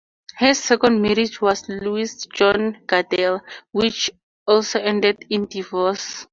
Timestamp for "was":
1.41-1.61